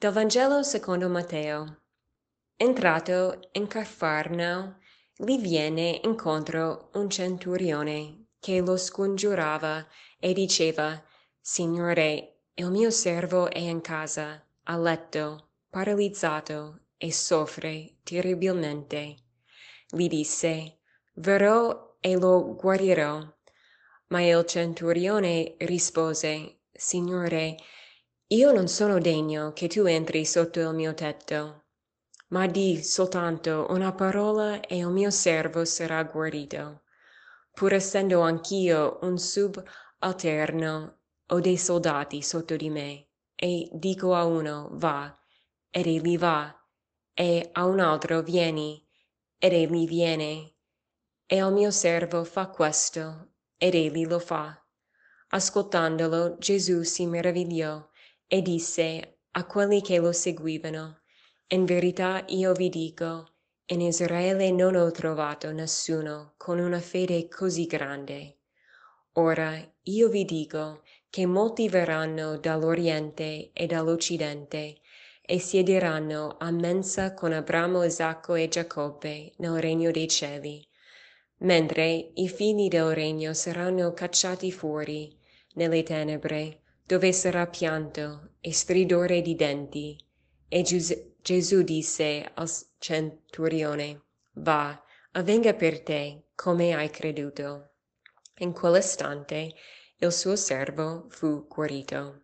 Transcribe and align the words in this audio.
Del 0.00 0.12
Vangelo 0.12 0.62
secondo 0.62 1.08
Matteo. 1.08 1.80
Entrato 2.54 3.48
in 3.50 3.66
Cafarnao, 3.66 4.76
gli 5.16 5.40
viene 5.40 5.98
incontro 6.04 6.90
un 6.92 7.10
centurione 7.10 8.26
che 8.38 8.60
lo 8.60 8.76
scongiurava 8.76 9.84
e 10.20 10.32
diceva, 10.34 11.02
Signore, 11.40 12.42
il 12.54 12.70
mio 12.70 12.90
servo 12.90 13.50
è 13.50 13.58
in 13.58 13.80
casa, 13.80 14.40
a 14.62 14.76
letto, 14.78 15.48
paralizzato 15.68 16.82
e 16.96 17.12
soffre 17.12 17.96
terribilmente. 18.04 19.16
Gli 19.90 20.06
disse, 20.06 20.78
verrò 21.14 21.96
e 21.98 22.14
lo 22.14 22.54
guarirò. 22.54 23.20
Ma 24.10 24.22
il 24.22 24.46
centurione 24.46 25.56
rispose, 25.58 26.60
Signore, 26.70 27.56
io 28.30 28.52
non 28.52 28.68
sono 28.68 28.98
degno 28.98 29.54
che 29.54 29.68
tu 29.68 29.86
entri 29.86 30.26
sotto 30.26 30.60
il 30.60 30.74
mio 30.74 30.92
tetto, 30.92 31.64
ma 32.28 32.46
di 32.46 32.82
soltanto 32.82 33.68
una 33.70 33.92
parola 33.94 34.60
e 34.60 34.76
il 34.76 34.90
mio 34.90 35.08
servo 35.08 35.64
sarà 35.64 36.02
guarito. 36.04 36.82
Pur 37.52 37.72
essendo 37.72 38.20
anch'io 38.20 38.98
un 39.00 39.16
subalterno, 39.16 40.98
ho 41.26 41.40
dei 41.40 41.56
soldati 41.56 42.20
sotto 42.20 42.54
di 42.56 42.68
me, 42.68 43.08
e 43.34 43.70
dico 43.72 44.14
a 44.14 44.24
uno 44.24 44.68
va, 44.72 45.18
ed 45.70 45.86
egli 45.86 46.18
va, 46.18 46.54
e 47.14 47.48
a 47.50 47.64
un 47.64 47.80
altro 47.80 48.20
vieni, 48.20 48.86
ed 49.38 49.54
egli 49.54 49.86
viene, 49.86 50.52
e 51.24 51.40
al 51.40 51.54
mio 51.54 51.70
servo 51.70 52.24
fa 52.24 52.48
questo, 52.48 53.30
ed 53.56 53.74
egli 53.74 54.06
lo 54.06 54.18
fa. 54.18 54.62
Ascoltandolo 55.28 56.36
Gesù 56.36 56.82
si 56.82 57.06
meravigliò 57.06 57.88
e 58.28 58.42
disse 58.42 59.20
a 59.32 59.46
quelli 59.46 59.80
che 59.80 59.98
lo 59.98 60.12
seguivano, 60.12 61.00
In 61.48 61.64
verità 61.64 62.24
io 62.28 62.52
vi 62.52 62.68
dico, 62.68 63.26
in 63.70 63.80
Israele 63.80 64.50
non 64.50 64.74
ho 64.74 64.90
trovato 64.90 65.50
nessuno 65.50 66.34
con 66.36 66.58
una 66.58 66.78
fede 66.78 67.26
così 67.28 67.64
grande. 67.64 68.40
Ora 69.14 69.58
io 69.84 70.08
vi 70.10 70.26
dico 70.26 70.82
che 71.08 71.24
molti 71.24 71.70
verranno 71.70 72.36
dall'Oriente 72.36 73.50
e 73.54 73.66
dall'Occidente 73.66 74.80
e 75.22 75.38
siederanno 75.38 76.36
a 76.38 76.50
mensa 76.50 77.14
con 77.14 77.32
Abramo, 77.32 77.82
Isacco 77.82 78.34
e 78.34 78.48
Giacobbe 78.48 79.32
nel 79.38 79.58
regno 79.58 79.90
dei 79.90 80.08
cieli, 80.08 80.66
mentre 81.38 82.10
i 82.14 82.28
figli 82.28 82.68
del 82.68 82.94
regno 82.94 83.32
saranno 83.32 83.94
cacciati 83.94 84.52
fuori 84.52 85.18
nelle 85.54 85.82
tenebre 85.82 86.60
dove 86.88 87.12
sarà 87.12 87.46
pianto 87.46 88.30
e 88.40 88.50
stridore 88.50 89.20
di 89.20 89.34
denti. 89.34 89.94
E 90.48 90.62
Gesù 90.62 91.60
disse 91.60 92.30
al 92.32 92.50
centurione, 92.78 94.04
Va, 94.36 94.82
avvenga 95.12 95.52
per 95.52 95.82
te 95.82 96.28
come 96.34 96.74
hai 96.74 96.88
creduto. 96.88 97.72
In 98.38 98.52
quell'istante 98.52 99.52
il 99.98 100.10
suo 100.10 100.34
servo 100.34 101.08
fu 101.10 101.46
guarito. 101.46 102.22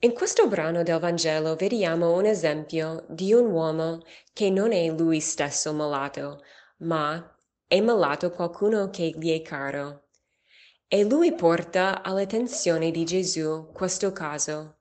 In 0.00 0.14
questo 0.14 0.48
brano 0.48 0.82
del 0.82 0.98
Vangelo 0.98 1.54
vediamo 1.54 2.16
un 2.16 2.24
esempio 2.24 3.06
di 3.08 3.32
un 3.32 3.52
uomo 3.52 4.02
che 4.32 4.50
non 4.50 4.72
è 4.72 4.88
lui 4.88 5.20
stesso 5.20 5.72
malato, 5.72 6.42
ma 6.78 7.36
è 7.68 7.80
malato 7.80 8.32
qualcuno 8.32 8.90
che 8.90 9.14
gli 9.16 9.30
è 9.30 9.42
caro. 9.42 10.07
E 10.90 11.04
lui 11.04 11.34
porta 11.34 12.02
all'attenzione 12.02 12.90
di 12.90 13.04
Gesù 13.04 13.68
questo 13.74 14.10
caso 14.10 14.78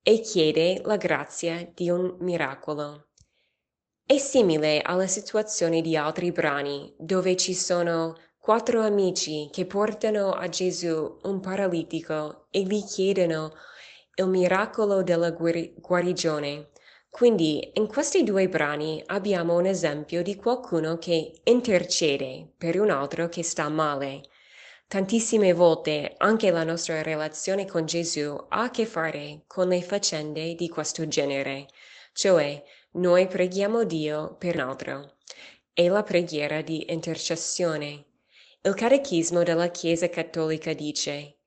e 0.00 0.20
chiede 0.20 0.80
la 0.84 0.96
grazia 0.96 1.68
di 1.74 1.90
un 1.90 2.18
miracolo. 2.20 3.08
È 4.06 4.16
simile 4.18 4.80
alla 4.80 5.08
situazione 5.08 5.80
di 5.80 5.96
altri 5.96 6.30
brani 6.30 6.94
dove 6.96 7.34
ci 7.34 7.52
sono 7.52 8.16
quattro 8.38 8.82
amici 8.82 9.48
che 9.50 9.66
portano 9.66 10.30
a 10.30 10.48
Gesù 10.48 11.18
un 11.22 11.40
paralitico 11.40 12.46
e 12.50 12.62
gli 12.62 12.84
chiedono 12.84 13.54
il 14.14 14.28
miracolo 14.28 15.02
della 15.02 15.32
guari- 15.32 15.74
guarigione. 15.78 16.70
Quindi 17.10 17.72
in 17.74 17.88
questi 17.88 18.22
due 18.22 18.48
brani 18.48 19.02
abbiamo 19.06 19.58
un 19.58 19.66
esempio 19.66 20.22
di 20.22 20.36
qualcuno 20.36 20.96
che 20.98 21.40
intercede 21.42 22.52
per 22.56 22.80
un 22.80 22.90
altro 22.90 23.28
che 23.28 23.42
sta 23.42 23.68
male 23.68 24.30
Tantissime 24.92 25.54
volte 25.54 26.16
anche 26.18 26.50
la 26.50 26.64
nostra 26.64 27.00
relazione 27.00 27.64
con 27.64 27.86
Gesù 27.86 28.36
ha 28.50 28.64
a 28.64 28.70
che 28.70 28.84
fare 28.84 29.44
con 29.46 29.68
le 29.68 29.80
faccende 29.80 30.54
di 30.54 30.68
questo 30.68 31.08
genere, 31.08 31.66
cioè 32.12 32.62
noi 32.96 33.26
preghiamo 33.26 33.84
Dio 33.84 34.36
per 34.36 34.56
un 34.56 34.60
altro. 34.60 35.14
È 35.72 35.88
la 35.88 36.02
preghiera 36.02 36.60
di 36.60 36.92
intercessione. 36.92 38.04
Il 38.60 38.74
Catechismo 38.74 39.42
della 39.42 39.70
Chiesa 39.70 40.10
Cattolica 40.10 40.74
dice 40.74 41.38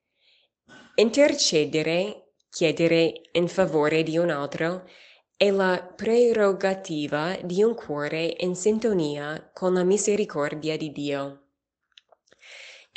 Intercedere, 0.96 2.32
chiedere 2.50 3.30
in 3.34 3.48
favore 3.48 4.02
di 4.02 4.18
un 4.18 4.32
altro, 4.32 4.90
è 5.38 5.52
la 5.52 5.94
prerogativa 5.96 7.38
di 7.44 7.62
un 7.62 7.76
cuore 7.76 8.38
in 8.40 8.56
sintonia 8.56 9.52
con 9.54 9.76
la 9.76 9.84
misericordia 9.84 10.76
di 10.78 10.92
Dio. 10.92 11.45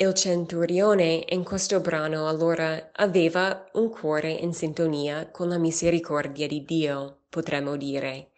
Il 0.01 0.13
centurione 0.13 1.25
in 1.27 1.43
questo 1.43 1.81
brano 1.81 2.29
allora 2.29 2.91
aveva 2.93 3.69
un 3.73 3.89
cuore 3.89 4.31
in 4.31 4.53
sintonia 4.53 5.29
con 5.29 5.49
la 5.49 5.57
misericordia 5.57 6.47
di 6.47 6.63
Dio, 6.63 7.23
potremmo 7.27 7.75
dire. 7.75 8.29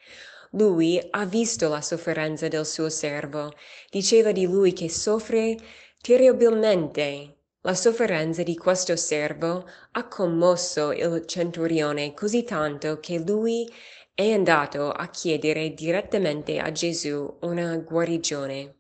Lui 0.53 0.99
ha 1.11 1.23
visto 1.25 1.69
la 1.69 1.81
sofferenza 1.81 2.47
del 2.47 2.65
suo 2.65 2.89
servo, 2.89 3.53
diceva 3.91 4.31
di 4.31 4.47
lui 4.47 4.73
che 4.73 4.89
soffre 4.89 5.55
terribilmente. 6.01 7.35
La 7.61 7.75
sofferenza 7.75 8.41
di 8.41 8.57
questo 8.57 8.95
servo 8.95 9.63
ha 9.91 10.07
commosso 10.07 10.91
il 10.91 11.27
centurione 11.27 12.15
così 12.15 12.43
tanto 12.43 12.99
che 12.99 13.19
lui 13.19 13.71
è 14.15 14.31
andato 14.31 14.89
a 14.89 15.07
chiedere 15.09 15.75
direttamente 15.75 16.57
a 16.57 16.71
Gesù 16.71 17.37
una 17.41 17.77
guarigione. 17.77 18.77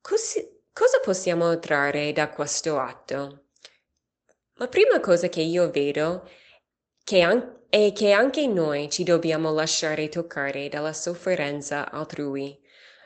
Così, 0.00 0.57
possiamo 1.08 1.58
trarre 1.58 2.12
da 2.12 2.28
questo 2.28 2.78
atto? 2.78 3.44
La 4.56 4.68
prima 4.68 5.00
cosa 5.00 5.30
che 5.30 5.40
io 5.40 5.70
vedo 5.70 6.28
che 7.02 7.22
an- 7.22 7.60
è 7.70 7.92
che 7.94 8.12
anche 8.12 8.46
noi 8.46 8.90
ci 8.90 9.04
dobbiamo 9.04 9.50
lasciare 9.50 10.10
toccare 10.10 10.68
dalla 10.68 10.92
sofferenza 10.92 11.90
altrui. 11.90 12.60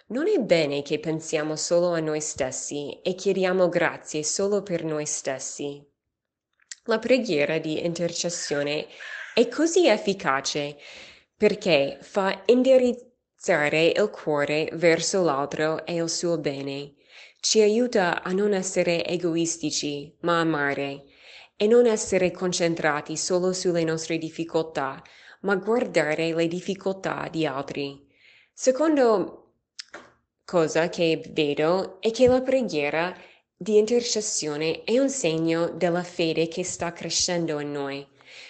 Non 0.09 0.27
è 0.27 0.37
bene 0.41 0.83
che 0.83 0.99
pensiamo 0.99 1.55
solo 1.55 1.93
a 1.93 2.01
noi 2.01 2.21
stessi 2.21 3.01
e 3.05 3.15
chiediamo 3.15 3.69
grazie 3.69 4.25
solo 4.25 4.65
per 4.65 4.83
noi 4.83 5.07
stessi. 5.07 5.81
La 6.87 6.99
preghiera 6.99 7.59
di 7.59 7.85
intercessione 7.85 8.89
è 9.33 9.47
così 9.47 9.87
efficace 9.87 10.77
perché 11.37 11.99
fa 12.01 12.43
indirizzare 12.47 13.93
il 13.95 14.11
cuore 14.11 14.71
verso 14.73 15.23
l'altro 15.23 15.87
e 15.87 15.95
il 15.95 16.11
suo 16.11 16.37
bene 16.39 16.95
ci 17.43 17.61
aiuta 17.61 18.23
a 18.23 18.31
non 18.31 18.53
essere 18.55 19.05
egoistici, 19.05 20.17
ma 20.21 20.39
amare, 20.39 21.07
e 21.57 21.67
non 21.67 21.87
essere 21.87 22.31
concentrati 22.31 23.17
solo 23.17 23.53
sulle 23.53 23.83
nostre 23.83 24.17
difficoltà, 24.17 25.03
ma 25.41 25.57
guardare 25.57 26.33
le 26.33 26.47
difficoltà 26.47 27.27
di 27.29 27.45
altri. 27.45 28.07
Secondo 28.53 29.55
cosa 30.45 30.89
che 30.89 31.21
vedo 31.33 32.01
è 32.01 32.13
che 32.13 32.29
la 32.29 32.43
preghiera 32.43 33.13
di 33.57 33.77
intercessione 33.77 34.85
è 34.85 35.01
un 35.01 35.11
segno 35.11 35.69
della 35.69 36.05
fede 36.05 36.47
che 36.47 36.63
sta 36.63 36.93
crescendo 36.93 37.59
in 37.59 37.73
noi. 37.73 38.07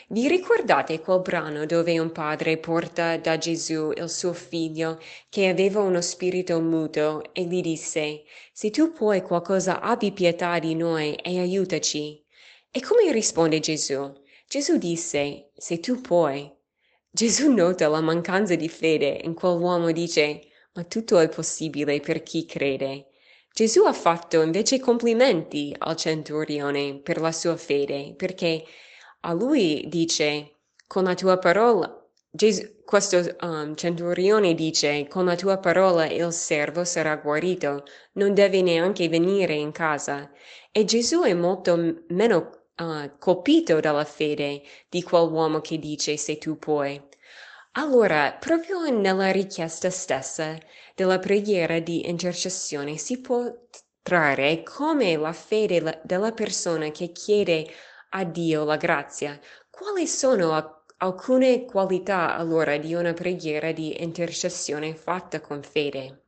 Vi 0.09 0.29
ricordate 0.29 1.01
quel 1.01 1.21
brano 1.21 1.67
dove 1.67 1.99
un 1.99 2.13
padre 2.13 2.59
porta 2.59 3.17
da 3.17 3.39
Gesù 3.39 3.93
il 3.95 4.11
suo 4.11 4.33
figlio 4.33 5.01
che 5.29 5.49
aveva 5.49 5.81
uno 5.81 6.01
spirito 6.01 6.61
muto 6.61 7.23
e 7.33 7.45
gli 7.45 7.61
disse 7.61 8.23
Se 8.53 8.71
tu 8.71 8.93
puoi 8.93 9.23
qualcosa 9.23 9.81
abbi 9.81 10.13
pietà 10.13 10.59
di 10.59 10.75
noi 10.75 11.15
e 11.15 11.39
aiutaci. 11.39 12.25
E 12.71 12.81
come 12.81 13.11
risponde 13.13 13.61
Gesù? 13.61 14.13
Gesù 14.49 14.77
disse 14.79 15.51
Se 15.57 15.81
tu 15.81 16.01
puoi. 16.01 16.51
Gesù 17.11 17.53
nota 17.53 17.89
la 17.89 18.01
mancanza 18.01 18.55
di 18.55 18.69
fede 18.69 19.21
in 19.23 19.35
quell'uomo 19.35 19.89
e 19.89 19.93
dice 19.93 20.41
Ma 20.75 20.85
tutto 20.85 21.19
è 21.19 21.29
possibile 21.29 22.01
per 22.01 22.23
chi 22.23 22.47
crede. 22.47 23.07
Gesù 23.55 23.85
ha 23.85 23.93
fatto 23.93 24.41
invece 24.41 24.81
complimenti 24.81 25.75
al 25.77 25.95
centurione 25.97 26.99
per 27.03 27.21
la 27.21 27.33
sua 27.33 27.57
fede, 27.59 28.15
perché 28.17 28.65
a 29.25 29.33
lui 29.33 29.87
dice, 29.89 30.59
con 30.87 31.05
la 31.05 31.15
tua 31.15 31.39
parola, 31.39 32.03
Gesù, 32.35 32.83
questo 32.85 33.37
um, 33.41 33.75
centurione 33.75 34.55
dice, 34.55 35.07
con 35.09 35.27
la 35.27 35.37
tua 35.37 35.59
parola 35.59 36.07
il 36.07 36.33
servo 36.33 36.85
sarà 36.85 37.17
guarito, 37.17 37.85
non 38.15 38.35
deve 38.35 38.63
neanche 38.63 39.09
venire 39.09 39.55
in 39.55 39.71
casa. 39.71 40.31
E 40.71 40.85
Gesù 40.85 41.23
è 41.23 41.35
molto 41.35 42.03
meno 42.09 42.67
uh, 42.77 43.11
colpito 43.19 43.81
dalla 43.81 44.05
fede 44.05 44.63
di 44.89 45.03
quell'uomo 45.03 45.61
che 45.61 45.79
dice 45.79 46.17
se 46.17 46.39
tu 46.39 46.59
puoi. 46.59 47.01
Allora, 47.73 48.37
proprio 48.39 48.89
nella 48.91 49.31
richiesta 49.31 49.89
stessa 49.91 50.59
della 50.95 51.19
preghiera 51.19 51.79
di 51.81 52.09
intercessione 52.09 52.97
si 52.97 53.21
può 53.21 53.45
trarre 54.03 54.63
come 54.63 55.17
la 55.17 55.33
fede 55.33 56.01
della 56.03 56.33
persona 56.33 56.91
che 56.91 57.13
chiede 57.13 57.67
a 58.15 58.25
Dio 58.25 58.65
la 58.65 58.77
grazia. 58.77 59.39
Quali 59.71 60.07
sono 60.07 60.85
alcune 60.99 61.65
qualità 61.65 62.37
allora 62.37 62.77
di 62.77 62.95
una 62.95 63.13
preghiera 63.13 63.73
di 63.73 64.03
intercessione 64.03 64.95
fatta 64.95 65.41
con 65.41 65.63
fede? 65.63 66.25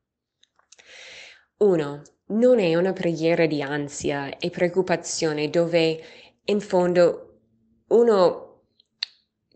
1. 1.58 2.02
Non 2.26 2.58
è 2.58 2.74
una 2.74 2.92
preghiera 2.92 3.46
di 3.46 3.62
ansia 3.62 4.38
e 4.38 4.50
preoccupazione 4.50 5.50
dove 5.50 6.02
in 6.44 6.60
fondo 6.60 7.40
uno 7.88 8.62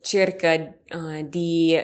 cerca 0.01 0.55
uh, 0.55 1.27
di 1.29 1.77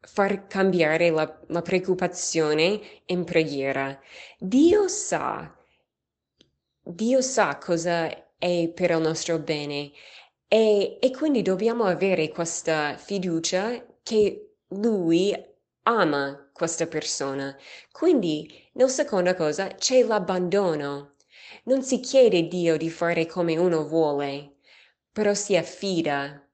far 0.00 0.46
cambiare 0.46 1.10
la, 1.10 1.40
la 1.48 1.62
preoccupazione 1.62 2.80
in 3.06 3.24
preghiera. 3.24 3.98
Dio 4.38 4.88
sa, 4.88 5.54
Dio 6.82 7.20
sa 7.20 7.56
cosa 7.58 8.10
è 8.42 8.68
per 8.74 8.90
il 8.90 9.00
nostro 9.00 9.38
bene 9.38 9.92
e, 10.48 10.98
e 11.00 11.10
quindi 11.12 11.42
dobbiamo 11.42 11.84
avere 11.84 12.28
questa 12.30 12.96
fiducia 12.96 13.86
che 14.02 14.56
Lui 14.70 15.32
ama 15.84 16.50
questa 16.52 16.88
persona. 16.88 17.56
Quindi, 17.92 18.52
nella 18.72 18.88
seconda 18.88 19.36
cosa, 19.36 19.68
c'è 19.68 20.02
l'abbandono. 20.02 21.14
Non 21.64 21.82
si 21.84 22.00
chiede 22.00 22.38
a 22.38 22.42
Dio 22.42 22.76
di 22.76 22.90
fare 22.90 23.26
come 23.26 23.56
uno 23.56 23.86
vuole, 23.86 24.56
però 25.12 25.34
si 25.34 25.56
affida 25.56 26.44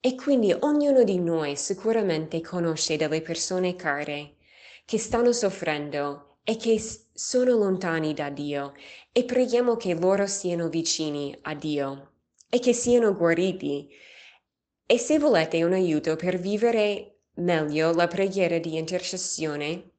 e 0.00 0.14
quindi 0.16 0.52
ognuno 0.52 1.04
di 1.04 1.20
noi 1.20 1.56
sicuramente 1.56 2.40
conosce 2.40 2.96
delle 2.96 3.22
persone 3.22 3.76
care 3.76 4.34
che 4.84 4.98
stanno 4.98 5.32
soffrendo 5.32 6.38
e 6.42 6.56
che 6.56 6.80
sono 7.16 7.56
lontani 7.56 8.14
da 8.14 8.28
Dio 8.30 8.74
e 9.10 9.24
preghiamo 9.24 9.76
che 9.76 9.94
loro 9.94 10.26
siano 10.26 10.68
vicini 10.68 11.36
a 11.42 11.54
Dio 11.54 12.12
e 12.48 12.60
che 12.60 12.72
siano 12.72 13.16
guariti. 13.16 13.88
E 14.86 14.98
se 14.98 15.18
volete 15.18 15.64
un 15.64 15.72
aiuto 15.72 16.14
per 16.14 16.38
vivere 16.38 17.22
meglio 17.36 17.92
la 17.92 18.06
preghiera 18.06 18.58
di 18.58 18.76
intercessione, 18.76 19.90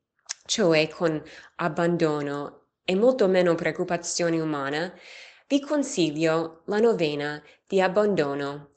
cioè 0.46 0.88
con 0.88 1.22
abbandono 1.56 2.68
e 2.86 2.96
molto 2.96 3.28
meno 3.28 3.56
preoccupazione 3.56 4.40
umana, 4.40 4.94
vi 5.48 5.60
consiglio 5.60 6.62
la 6.68 6.80
novena 6.80 7.42
di 7.66 7.81
abbandono 7.81 8.72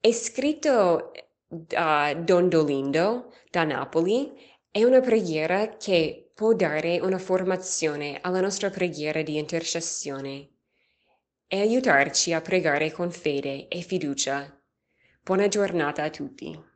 è 0.00 0.12
scritto 0.12 1.10
da 1.48 2.14
Don 2.14 2.48
Dolindo 2.48 3.32
da 3.50 3.64
Napoli. 3.64 4.47
È 4.70 4.84
una 4.84 5.00
preghiera 5.00 5.76
che 5.76 6.30
può 6.34 6.52
dare 6.52 7.00
una 7.00 7.18
formazione 7.18 8.18
alla 8.20 8.40
nostra 8.40 8.68
preghiera 8.68 9.22
di 9.22 9.38
intercessione 9.38 10.50
e 11.46 11.60
aiutarci 11.60 12.34
a 12.34 12.42
pregare 12.42 12.92
con 12.92 13.10
fede 13.10 13.66
e 13.68 13.80
fiducia. 13.80 14.62
Buona 15.22 15.48
giornata 15.48 16.02
a 16.02 16.10
tutti. 16.10 16.67